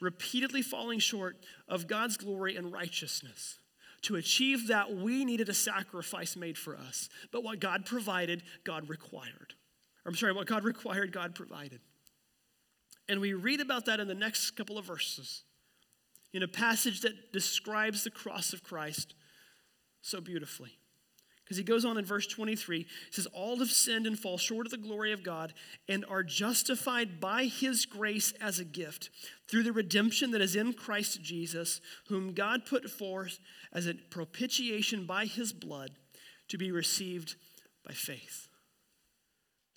[0.00, 1.36] repeatedly falling short
[1.68, 3.58] of God's glory and righteousness.
[4.02, 7.08] To achieve that, we needed a sacrifice made for us.
[7.30, 9.54] But what God provided, God required.
[10.06, 11.80] I'm sorry, what God required, God provided.
[13.08, 15.42] And we read about that in the next couple of verses
[16.32, 19.14] in a passage that describes the cross of Christ
[20.00, 20.78] so beautifully.
[21.44, 24.66] Because he goes on in verse 23, he says, All have sinned and fall short
[24.66, 25.52] of the glory of God
[25.88, 29.10] and are justified by his grace as a gift
[29.48, 33.38] through the redemption that is in Christ Jesus, whom God put forth
[33.72, 35.90] as a propitiation by his blood
[36.48, 37.34] to be received
[37.86, 38.48] by faith.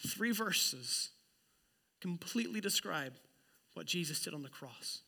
[0.06, 1.10] Three verses
[2.02, 3.14] completely describe
[3.74, 5.02] what Jesus did on the cross.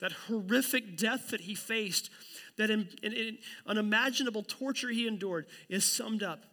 [0.00, 2.10] That horrific death that he faced,
[2.56, 6.44] that in, in, in unimaginable torture he endured, is summed up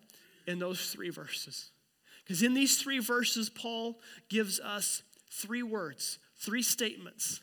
[0.47, 1.69] in those three verses.
[2.23, 3.99] Because in these three verses, Paul
[4.29, 7.41] gives us three words, three statements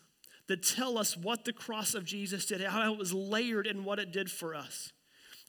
[0.48, 3.98] that tell us what the cross of Jesus did, how it was layered and what
[3.98, 4.92] it did for us.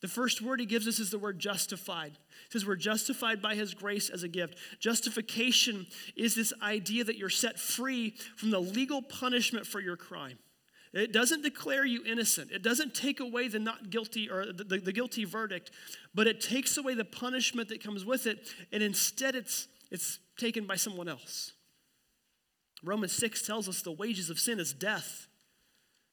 [0.02, 2.14] The first word he gives us is the word justified.
[2.54, 4.60] Says we're justified by his grace as a gift.
[4.80, 10.38] Justification is this idea that you're set free from the legal punishment for your crime.
[10.94, 12.52] It doesn't declare you innocent.
[12.52, 15.72] It doesn't take away the not guilty or the, the, the, guilty verdict,
[16.14, 20.68] but it takes away the punishment that comes with it, and instead it's, it's taken
[20.68, 21.54] by someone else.
[22.84, 25.26] Romans 6 tells us the wages of sin is death.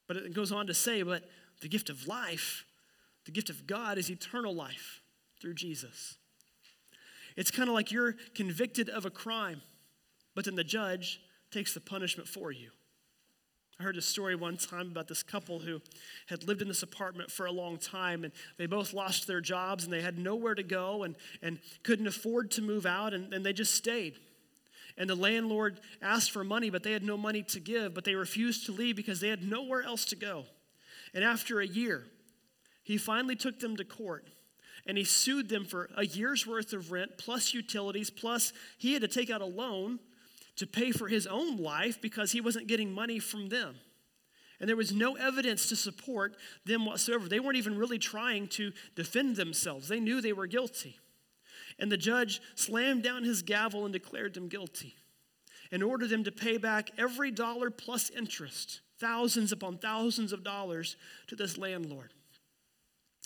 [0.09, 1.24] But it goes on to say, but
[1.61, 2.64] the gift of life
[3.26, 5.03] the gift of God is eternal life
[5.40, 6.16] through Jesus.
[7.37, 9.62] It's kind of like you're convicted of a crime,
[10.35, 12.71] but then the judge takes the punishment for you.
[13.81, 15.81] I heard a story one time about this couple who
[16.29, 19.85] had lived in this apartment for a long time and they both lost their jobs
[19.85, 23.45] and they had nowhere to go and, and couldn't afford to move out and, and
[23.45, 24.16] they just stayed.
[24.99, 28.14] And the landlord asked for money, but they had no money to give, but they
[28.14, 30.45] refused to leave because they had nowhere else to go.
[31.14, 32.05] And after a year,
[32.83, 34.27] he finally took them to court
[34.90, 39.03] and he sued them for a year's worth of rent plus utilities, plus he had
[39.03, 40.00] to take out a loan
[40.57, 43.76] to pay for his own life because he wasn't getting money from them.
[44.59, 46.35] And there was no evidence to support
[46.66, 47.29] them whatsoever.
[47.29, 50.98] They weren't even really trying to defend themselves, they knew they were guilty.
[51.79, 54.96] And the judge slammed down his gavel and declared them guilty
[55.70, 60.96] and ordered them to pay back every dollar plus interest, thousands upon thousands of dollars,
[61.29, 62.12] to this landlord.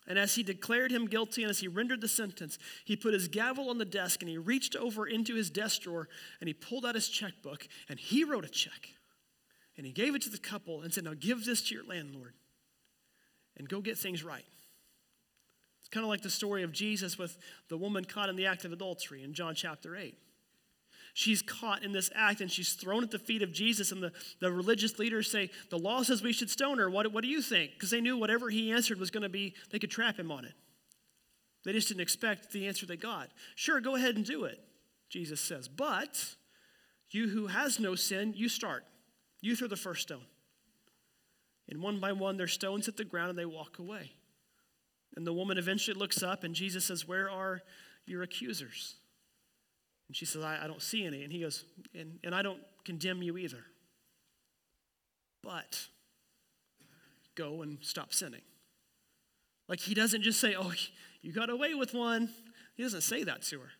[0.07, 3.29] And as he declared him guilty and as he rendered the sentence, he put his
[3.29, 6.09] gavel on the desk and he reached over into his desk drawer
[6.40, 8.90] and he pulled out his checkbook and he wrote a check.
[9.77, 12.35] And he gave it to the couple and said, Now give this to your landlord
[13.57, 14.45] and go get things right.
[15.81, 17.37] It's kind of like the story of Jesus with
[17.69, 20.14] the woman caught in the act of adultery in John chapter 8
[21.14, 23.90] she's caught in this act and she's thrown at the feet of Jesus.
[23.90, 26.90] And the, the religious leaders say, The law says we should stone her.
[26.90, 27.72] What, what do you think?
[27.72, 30.44] Because they knew whatever he answered was going to be, they could trap him on
[30.44, 30.53] it.
[31.64, 33.31] They just didn't expect the answer they got.
[33.55, 34.61] Sure, go ahead and do it,
[35.09, 35.66] Jesus says.
[35.66, 36.35] But
[37.09, 38.85] you who has no sin, you start.
[39.40, 40.27] You throw the first stone.
[41.70, 44.12] And one by one, their stones hit the ground and they walk away.
[45.16, 47.62] And the woman eventually looks up and Jesus says, Where are
[48.05, 48.96] your accusers?
[50.14, 51.24] And she says, I, I don't see any.
[51.24, 53.64] And he goes, and, and I don't condemn you either.
[55.42, 55.88] But
[57.35, 58.42] go and stop sinning.
[59.68, 60.72] Like he doesn't just say, Oh,
[61.20, 62.29] you got away with one.
[62.77, 63.70] He doesn't say that to her.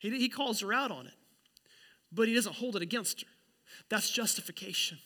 [0.00, 1.14] He, he calls her out on it,
[2.10, 3.28] but he doesn't hold it against her.
[3.88, 4.98] That's justification.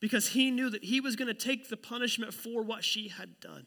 [0.00, 3.38] Because he knew that he was going to take the punishment for what she had
[3.38, 3.66] done.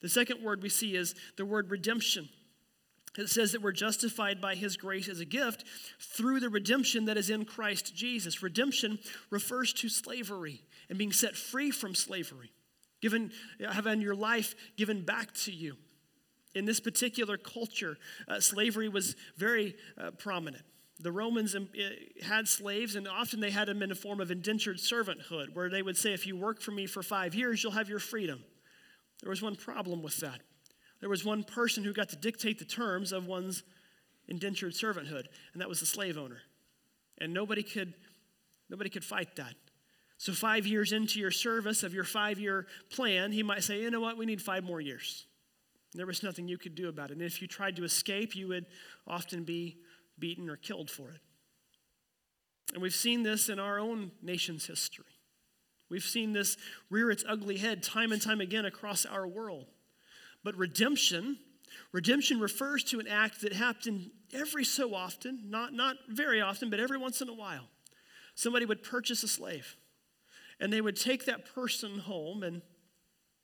[0.00, 2.28] The second word we see is the word redemption.
[3.16, 5.64] It says that we're justified by his grace as a gift
[6.00, 8.42] through the redemption that is in Christ Jesus.
[8.42, 8.98] Redemption
[9.30, 12.50] refers to slavery and being set free from slavery,
[13.00, 13.30] given,
[13.70, 15.76] having your life given back to you.
[16.54, 17.98] In this particular culture,
[18.28, 20.64] uh, slavery was very uh, prominent.
[21.00, 21.68] The Romans um,
[22.22, 25.82] had slaves, and often they had them in a form of indentured servanthood, where they
[25.82, 28.44] would say, If you work for me for five years, you'll have your freedom.
[29.20, 30.40] There was one problem with that.
[31.04, 33.62] There was one person who got to dictate the terms of one's
[34.26, 36.40] indentured servanthood, and that was the slave owner.
[37.18, 37.92] And nobody could,
[38.70, 39.52] nobody could fight that.
[40.16, 43.90] So, five years into your service of your five year plan, he might say, You
[43.90, 44.16] know what?
[44.16, 45.26] We need five more years.
[45.92, 47.18] There was nothing you could do about it.
[47.18, 48.64] And if you tried to escape, you would
[49.06, 49.76] often be
[50.18, 51.20] beaten or killed for it.
[52.72, 55.04] And we've seen this in our own nation's history.
[55.90, 56.56] We've seen this
[56.88, 59.66] rear its ugly head time and time again across our world.
[60.44, 61.38] But redemption,
[61.90, 66.78] redemption refers to an act that happened every so often, not, not very often, but
[66.78, 67.64] every once in a while.
[68.34, 69.76] Somebody would purchase a slave,
[70.60, 72.60] and they would take that person home and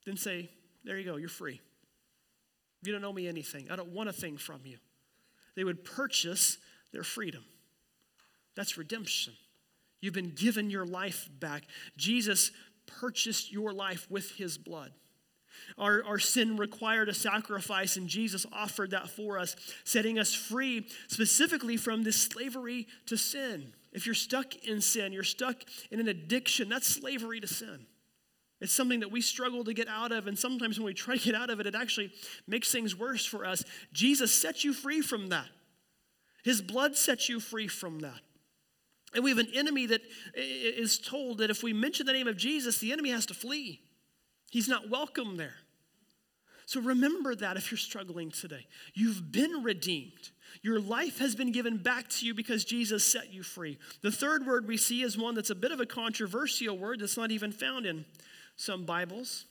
[0.05, 0.51] then say,
[0.85, 1.61] There you go, you're free.
[2.83, 3.71] You don't owe me anything.
[3.71, 4.79] I don't want a thing from you.
[5.55, 6.59] They would purchase
[6.93, 7.45] their freedom.
[8.57, 9.35] That's redemption.
[10.01, 11.65] You've been given your life back.
[11.97, 12.53] Jesus
[12.87, 14.93] purchased your life with his blood.
[15.81, 20.87] Our, our sin required a sacrifice, and Jesus offered that for us, setting us free
[21.09, 23.73] specifically from this slavery to sin.
[23.93, 25.57] If you're stuck in sin, you're stuck
[25.90, 27.87] in an addiction, that's slavery to sin.
[28.61, 31.25] It's something that we struggle to get out of, and sometimes when we try to
[31.25, 32.12] get out of it, it actually
[32.47, 33.64] makes things worse for us.
[33.95, 35.49] Jesus sets you free from that.
[36.45, 38.21] His blood sets you free from that.
[39.14, 40.03] And we have an enemy that
[40.35, 43.81] is told that if we mention the name of Jesus, the enemy has to flee.
[44.51, 45.55] He's not welcome there.
[46.71, 48.65] So remember that if you're struggling today.
[48.95, 50.31] You've been redeemed.
[50.63, 53.77] Your life has been given back to you because Jesus set you free.
[54.03, 57.17] The third word we see is one that's a bit of a controversial word that's
[57.17, 58.05] not even found in
[58.55, 59.47] some Bibles,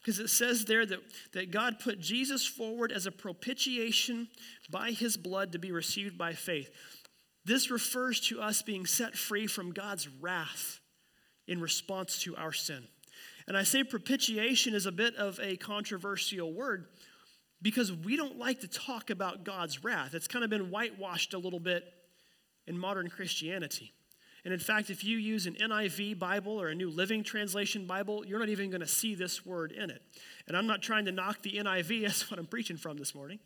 [0.00, 1.00] because it says there that,
[1.32, 4.28] that God put Jesus forward as a propitiation
[4.70, 6.70] by his blood to be received by faith.
[7.44, 10.78] This refers to us being set free from God's wrath
[11.48, 12.86] in response to our sin.
[13.46, 16.86] And I say propitiation is a bit of a controversial word
[17.60, 20.14] because we don't like to talk about God's wrath.
[20.14, 21.84] It's kind of been whitewashed a little bit
[22.66, 23.92] in modern Christianity.
[24.44, 28.26] And in fact, if you use an NIV Bible or a New Living Translation Bible,
[28.26, 30.02] you're not even going to see this word in it.
[30.48, 33.38] And I'm not trying to knock the NIV, that's what I'm preaching from this morning.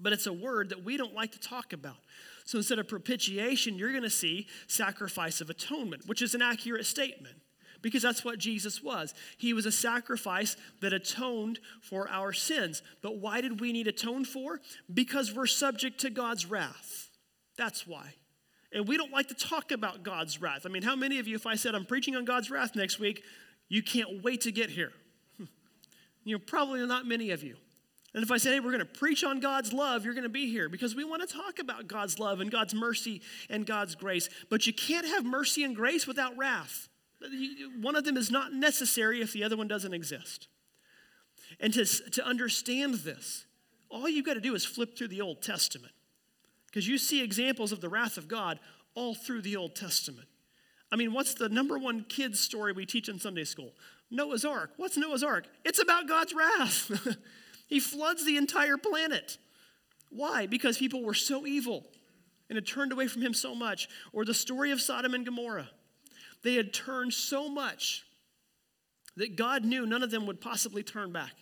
[0.00, 1.96] But it's a word that we don't like to talk about.
[2.44, 6.86] So instead of propitiation, you're going to see sacrifice of atonement, which is an accurate
[6.86, 7.36] statement
[7.82, 9.14] because that's what Jesus was.
[9.36, 12.82] He was a sacrifice that atoned for our sins.
[13.02, 14.60] But why did we need atoned for?
[14.92, 17.10] Because we're subject to God's wrath.
[17.56, 18.14] That's why.
[18.72, 20.66] And we don't like to talk about God's wrath.
[20.66, 22.98] I mean, how many of you, if I said I'm preaching on God's wrath next
[22.98, 23.22] week,
[23.68, 24.92] you can't wait to get here?
[26.24, 27.56] You know, probably not many of you.
[28.14, 30.28] And if I say, hey, we're going to preach on God's love, you're going to
[30.28, 33.94] be here because we want to talk about God's love and God's mercy and God's
[33.94, 34.28] grace.
[34.50, 36.87] But you can't have mercy and grace without wrath.
[37.80, 40.48] One of them is not necessary if the other one doesn't exist.
[41.60, 43.46] And to, to understand this,
[43.88, 45.92] all you've got to do is flip through the Old Testament.
[46.66, 48.60] Because you see examples of the wrath of God
[48.94, 50.28] all through the Old Testament.
[50.92, 53.72] I mean, what's the number one kids story we teach in Sunday school?
[54.10, 54.72] Noah's Ark.
[54.76, 55.46] What's Noah's Ark?
[55.64, 57.16] It's about God's wrath.
[57.66, 59.38] he floods the entire planet.
[60.10, 60.46] Why?
[60.46, 61.86] Because people were so evil
[62.48, 63.88] and had turned away from him so much.
[64.12, 65.68] Or the story of Sodom and Gomorrah.
[66.42, 68.04] They had turned so much
[69.16, 71.32] that God knew none of them would possibly turn back,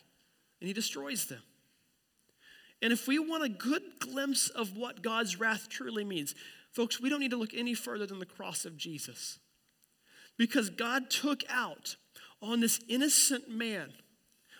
[0.59, 1.41] and he destroys them.
[2.81, 6.35] And if we want a good glimpse of what God's wrath truly means,
[6.71, 9.39] folks, we don't need to look any further than the cross of Jesus.
[10.37, 11.95] Because God took out
[12.41, 13.93] on this innocent man,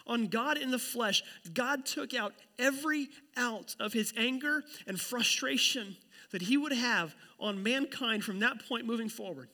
[0.07, 1.21] on God in the flesh,
[1.53, 5.95] God took out every ounce of his anger and frustration
[6.31, 9.49] that he would have on mankind from that point moving forward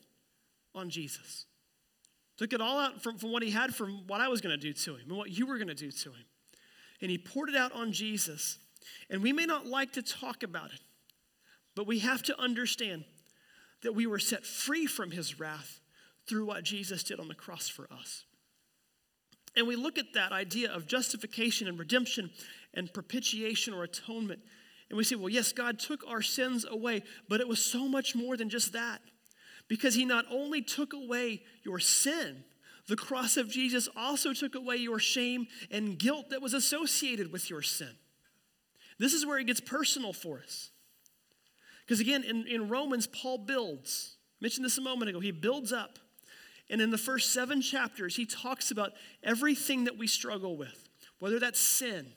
[0.76, 1.46] on Jesus.
[2.38, 4.62] Took it all out from, from what he had from what I was going to
[4.62, 6.26] do to him and what you were going to do to him
[7.04, 8.58] and he poured it out on Jesus
[9.10, 10.80] And we may not like to talk about it,
[11.76, 13.06] but we have to understand
[13.82, 15.80] that we were set free from his wrath
[16.28, 18.24] through what Jesus did on the cross for us.
[19.56, 22.32] And we look at that idea of justification and redemption
[22.74, 24.40] and propitiation or atonement.
[24.90, 28.16] And we say, well, yes, God took our sins away, but it was so much
[28.16, 29.02] more than just that.
[29.68, 32.44] Because he not only took away your sin,
[32.88, 37.50] the cross of Jesus also took away your shame and guilt that was associated with
[37.50, 37.96] your sin.
[39.00, 40.72] This is where it gets personal for us.
[41.86, 44.18] Because again, in, in Romans, Paul builds.
[44.42, 45.20] I mentioned this a moment ago.
[45.20, 46.00] He builds up.
[46.70, 48.92] And in the first seven chapters, he talks about
[49.22, 50.88] everything that we struggle with,
[51.20, 52.08] whether that's sin,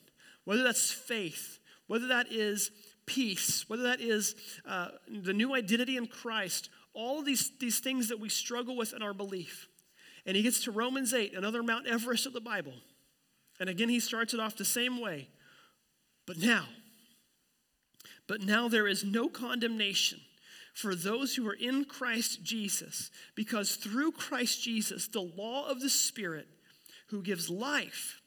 [0.44, 2.70] whether that's faith, whether that is
[3.06, 4.34] peace, whether that is
[4.66, 9.02] uh, the new identity in Christ, all these, these things that we struggle with in
[9.02, 9.68] our belief.
[10.24, 12.72] And he gets to Romans 8, another Mount Everest of the Bible.
[13.60, 15.28] And again, he starts it off the same way.
[16.26, 16.64] But now,
[18.26, 20.20] but now there is no condemnation
[20.74, 25.88] for those who are in Christ Jesus, because through Christ Jesus, the law of the
[25.88, 26.48] Spirit
[27.08, 28.20] who gives life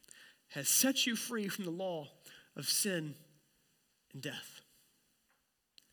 [0.50, 2.08] has set you free from the law
[2.56, 3.14] of sin
[4.14, 4.62] and death.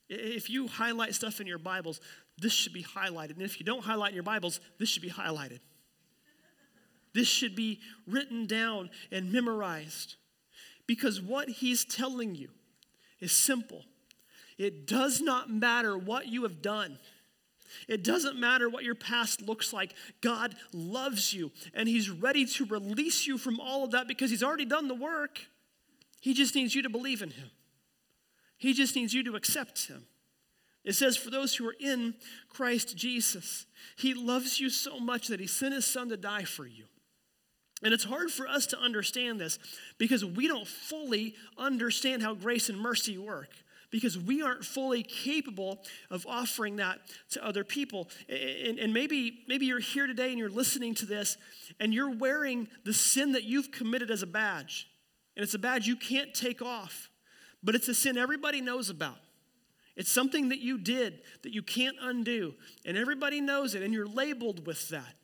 [0.09, 2.01] If you highlight stuff in your Bibles,
[2.39, 3.33] this should be highlighted.
[3.33, 5.61] And if you don't highlight in your Bibles, this should be highlighted.
[7.15, 10.17] This should be written down and memorized.
[10.87, 12.49] Because what he's telling you
[13.21, 13.85] is simple.
[14.59, 16.99] It does not matter what you have done.
[17.89, 19.95] It doesn't matter what your past looks like.
[20.21, 24.43] God loves you and He's ready to release you from all of that because He's
[24.43, 25.41] already done the work.
[26.21, 27.51] He just needs you to believe in Him,
[28.57, 30.07] He just needs you to accept Him.
[30.87, 32.15] It says, For those who are in
[32.49, 33.67] Christ Jesus,
[33.99, 36.85] He loves you so much that He sent His Son to die for you.
[37.83, 39.59] And it's hard for us to understand this
[39.99, 43.51] because we don't fully understand how grace and mercy work
[43.91, 46.99] because we aren't fully capable of offering that
[47.31, 48.09] to other people.
[48.29, 51.37] And, and, maybe, maybe you're here today and you're listening to this
[51.79, 54.89] and you're wearing the sin that you've committed as a badge.
[55.37, 57.11] And it's a badge you can't take off,
[57.63, 59.19] but it's a sin everybody knows about.
[59.97, 64.07] It's something that you did that you can't undo, and everybody knows it, and you're
[64.07, 65.15] labeled with that.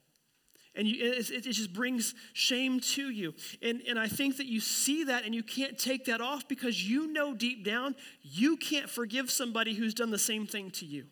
[0.74, 3.34] And you, it, it, just brings shame to you.
[3.60, 6.82] And, and I think that you see that and you can't take that off because
[6.82, 11.04] you know deep down you can't forgive somebody who's done the same thing to you.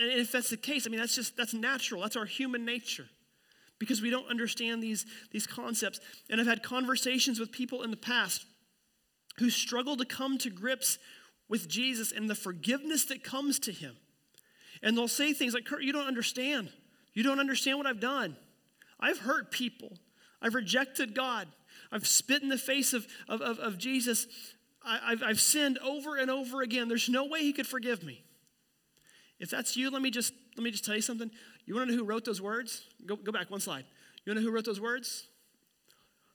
[0.00, 2.02] And if that's the case, I mean, that's just, that's natural.
[2.02, 3.06] That's our human nature
[3.78, 6.00] because we don't understand these, these concepts.
[6.28, 8.46] And I've had conversations with people in the past
[9.38, 10.98] who struggle to come to grips
[11.48, 13.96] with Jesus and the forgiveness that comes to him.
[14.82, 16.70] And they'll say things like, Kurt, you don't understand.
[17.14, 18.36] You don't understand what I've done.
[19.00, 19.92] I've hurt people.
[20.40, 21.48] I've rejected God.
[21.90, 24.26] I've spit in the face of, of, of, of Jesus.
[24.84, 26.88] I, have I've sinned over and over again.
[26.88, 28.22] There's no way he could forgive me.
[29.40, 31.30] If that's you, let me just, let me just tell you something.
[31.66, 32.84] You want to know who wrote those words?
[33.06, 33.84] Go, go back one slide.
[34.24, 35.26] You want to know who wrote those words?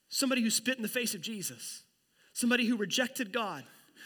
[0.09, 1.83] Somebody who spit in the face of Jesus.
[2.33, 3.63] Somebody who rejected God.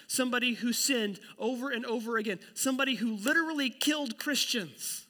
[0.07, 2.39] Somebody who sinned over and over again.
[2.53, 5.05] Somebody who literally killed Christians.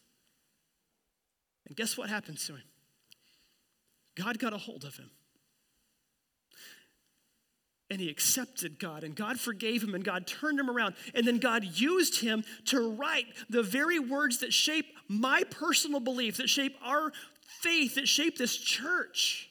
[1.68, 2.64] And guess what happened to him?
[4.16, 5.12] God got a hold of him.
[7.90, 10.96] And he accepted God, and God forgave him, and God turned him around.
[11.14, 16.38] And then God used him to write the very words that shape my personal belief,
[16.38, 17.14] that shape our
[17.62, 19.50] faith, that shape this church.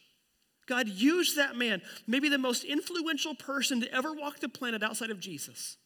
[0.66, 5.10] God used that man, maybe the most influential person to ever walk the planet outside
[5.10, 5.76] of Jesus.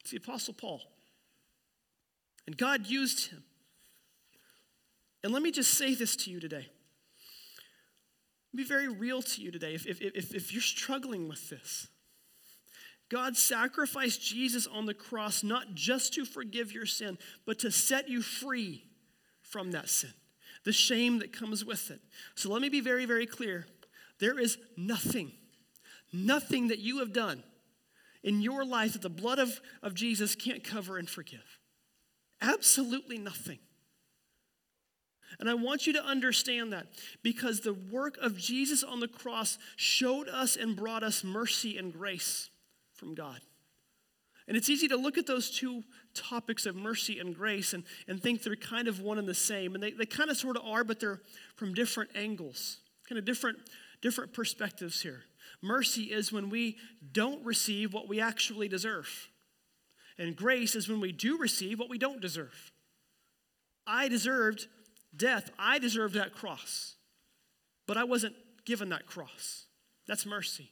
[0.00, 0.80] It's the Apostle Paul.
[2.46, 3.42] And God used him.
[5.22, 6.68] And let me just say this to you today.
[8.54, 11.88] Be very real to you today if, if, if, if you're struggling with this.
[13.10, 18.08] God sacrificed Jesus on the cross not just to forgive your sin, but to set
[18.08, 18.84] you free
[19.42, 20.12] from that sin,
[20.68, 21.98] the shame that comes with it.
[22.34, 23.64] So let me be very, very clear.
[24.20, 25.32] There is nothing,
[26.12, 27.42] nothing that you have done
[28.22, 31.58] in your life that the blood of, of Jesus can't cover and forgive.
[32.42, 33.60] Absolutely nothing.
[35.40, 36.88] And I want you to understand that
[37.22, 41.94] because the work of Jesus on the cross showed us and brought us mercy and
[41.94, 42.50] grace
[42.92, 43.40] from God.
[44.48, 45.84] And it's easy to look at those two
[46.14, 49.74] topics of mercy and grace and, and think they're kind of one and the same.
[49.74, 51.20] And they, they kind of sort of are, but they're
[51.56, 53.58] from different angles, kind of different,
[54.00, 55.24] different perspectives here.
[55.60, 56.78] Mercy is when we
[57.12, 59.28] don't receive what we actually deserve.
[60.16, 62.72] And grace is when we do receive what we don't deserve.
[63.86, 64.66] I deserved
[65.14, 66.94] death, I deserved that cross,
[67.86, 68.34] but I wasn't
[68.64, 69.66] given that cross.
[70.06, 70.70] That's mercy.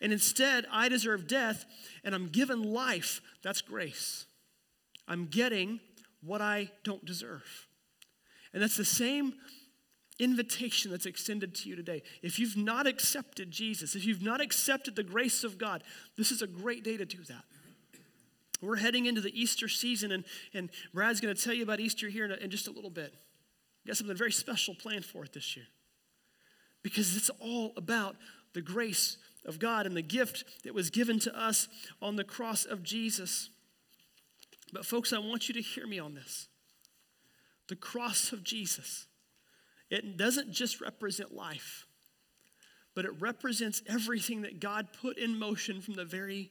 [0.00, 1.64] And instead, I deserve death
[2.04, 3.20] and I'm given life.
[3.42, 4.26] That's grace.
[5.06, 5.80] I'm getting
[6.22, 7.66] what I don't deserve.
[8.52, 9.34] And that's the same
[10.18, 12.02] invitation that's extended to you today.
[12.22, 15.82] If you've not accepted Jesus, if you've not accepted the grace of God,
[16.16, 17.44] this is a great day to do that.
[18.60, 22.08] We're heading into the Easter season, and, and Brad's going to tell you about Easter
[22.08, 23.14] here in, a, in just a little bit.
[23.84, 25.66] We got something very special planned for it this year
[26.82, 28.16] because it's all about
[28.54, 31.68] the grace of God and the gift that was given to us
[32.02, 33.50] on the cross of Jesus.
[34.72, 36.48] But, folks, I want you to hear me on this.
[37.68, 39.06] The cross of Jesus,
[39.90, 41.86] it doesn't just represent life,
[42.94, 46.50] but it represents everything that God put in motion from the very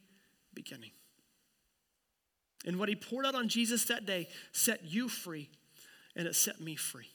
[0.53, 0.91] beginning.
[2.65, 5.49] And what he poured out on Jesus that day set you free,
[6.15, 7.09] and it set me free.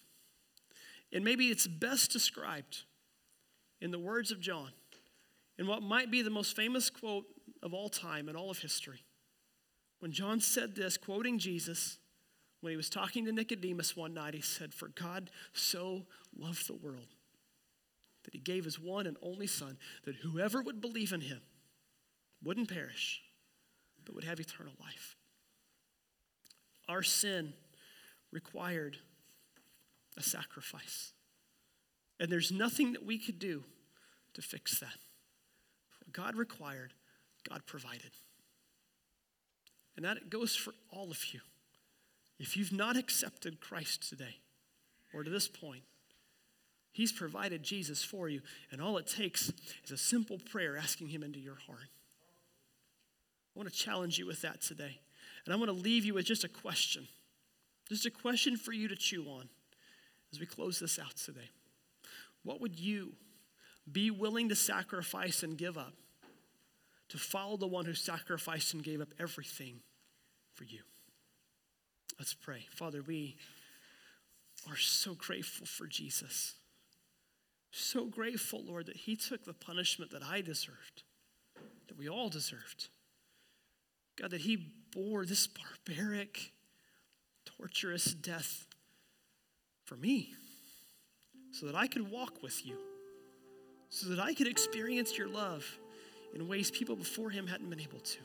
[1.12, 2.83] And maybe it's best described
[3.81, 4.70] in the words of John,
[5.63, 7.25] in what might be the most famous quote
[7.63, 9.05] of all time in all of history.
[10.01, 11.99] When John said this, quoting Jesus,
[12.61, 16.03] when he was talking to Nicodemus one night, he said, For God so
[16.37, 17.15] loved the world
[18.25, 21.41] that he gave his one and only Son, that whoever would believe in him
[22.43, 23.23] wouldn't perish,
[24.05, 25.15] but would have eternal life.
[26.89, 27.53] Our sin
[28.33, 28.97] required
[30.19, 31.13] a sacrifice.
[32.19, 33.63] And there's nothing that we could do
[34.35, 34.99] to fix that.
[36.13, 36.93] God required,
[37.49, 38.11] God provided.
[39.97, 41.41] And that goes for all of you.
[42.39, 44.37] If you've not accepted Christ today
[45.13, 45.83] or to this point,
[46.91, 49.51] He's provided Jesus for you, and all it takes
[49.85, 51.89] is a simple prayer asking Him into your heart.
[53.55, 55.01] I want to challenge you with that today.
[55.45, 57.09] And I want to leave you with just a question,
[57.89, 59.49] just a question for you to chew on
[60.33, 61.51] as we close this out today.
[62.45, 63.13] What would you
[63.91, 65.95] be willing to sacrifice and give up
[67.09, 69.80] to follow the one who sacrificed and gave up everything
[70.55, 70.80] for you?
[72.18, 72.66] Let's pray.
[72.70, 73.37] Father, we
[74.70, 76.55] are so grateful for Jesus.
[77.70, 81.03] So grateful, Lord, that He took the punishment that I deserved,
[81.89, 82.89] that we all deserved.
[84.16, 86.53] God, that He bore this barbaric,
[87.45, 88.66] torturous death
[89.85, 90.35] for me
[91.51, 92.76] so that I could walk with you,
[93.93, 95.78] so that I could experience your love
[96.34, 98.18] in ways people before him hadn't been able to,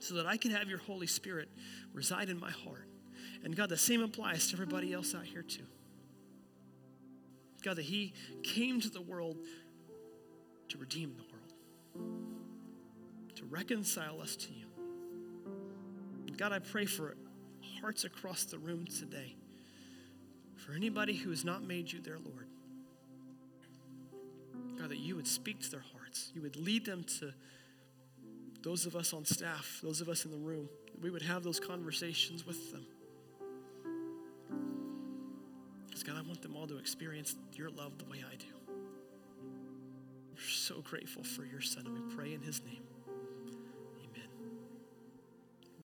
[0.00, 1.48] so that I could have your Holy Spirit
[1.92, 2.88] reside in my heart.
[3.44, 5.62] And God, the same applies to everybody else out here too.
[7.62, 8.12] God, that He
[8.42, 9.36] came to the world
[10.68, 11.22] to redeem the
[12.02, 12.18] world,
[13.36, 14.66] to reconcile us to you.
[16.36, 17.14] God, I pray for
[17.80, 19.36] hearts across the room today
[20.56, 22.48] for anybody who has not made you their Lord.
[24.78, 26.30] God, that you would speak to their hearts.
[26.34, 27.32] You would lead them to
[28.62, 30.68] those of us on staff, those of us in the room.
[31.00, 32.86] We would have those conversations with them.
[35.86, 38.46] Because, God, I want them all to experience your love the way I do.
[40.34, 42.82] We're so grateful for your son, and we pray in his name.